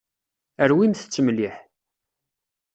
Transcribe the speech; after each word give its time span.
Rwimt-tt 0.69 1.21
mliḥ. 1.25 1.55